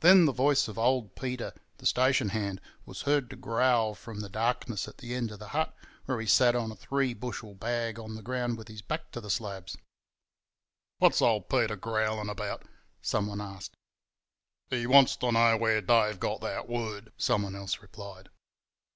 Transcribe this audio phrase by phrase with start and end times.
[0.00, 4.28] Then the voice of old Peter, the station hand, was heard to growl from the
[4.28, 5.72] darkness at the end of the hut,
[6.06, 9.20] where he sat on a three bushel bag on the ground with his back to
[9.20, 9.76] the slabs.
[10.98, 12.64] "What's old Peter growlin' about?"
[13.00, 13.76] someone asked.
[14.70, 18.30] "He wants to know where Dave got that word," someone else replied.